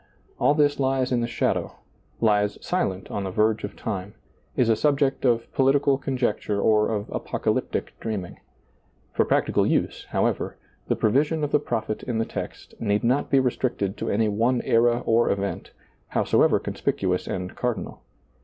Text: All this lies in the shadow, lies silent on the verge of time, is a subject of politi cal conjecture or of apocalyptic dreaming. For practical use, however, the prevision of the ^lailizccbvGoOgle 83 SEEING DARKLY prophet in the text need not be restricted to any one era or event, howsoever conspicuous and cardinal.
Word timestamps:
All 0.39 0.55
this 0.55 0.79
lies 0.79 1.11
in 1.11 1.21
the 1.21 1.27
shadow, 1.27 1.73
lies 2.21 2.57
silent 2.59 3.11
on 3.11 3.23
the 3.25 3.29
verge 3.29 3.63
of 3.63 3.75
time, 3.75 4.15
is 4.55 4.67
a 4.67 4.75
subject 4.75 5.25
of 5.25 5.45
politi 5.53 5.83
cal 5.85 5.99
conjecture 5.99 6.59
or 6.59 6.89
of 6.89 7.07
apocalyptic 7.11 7.93
dreaming. 7.99 8.39
For 9.13 9.25
practical 9.25 9.63
use, 9.67 10.05
however, 10.09 10.57
the 10.87 10.95
prevision 10.95 11.43
of 11.43 11.51
the 11.51 11.59
^lailizccbvGoOgle 11.59 11.61
83 11.61 11.69
SEEING 11.69 11.77
DARKLY 11.77 11.85
prophet 11.85 12.03
in 12.09 12.17
the 12.17 12.25
text 12.25 12.73
need 12.81 13.03
not 13.03 13.29
be 13.29 13.39
restricted 13.39 13.97
to 13.97 14.09
any 14.09 14.27
one 14.27 14.63
era 14.63 15.03
or 15.05 15.29
event, 15.29 15.69
howsoever 16.07 16.59
conspicuous 16.59 17.27
and 17.27 17.55
cardinal. 17.55 18.01